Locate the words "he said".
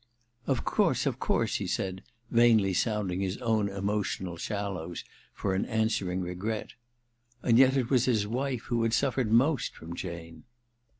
1.57-2.01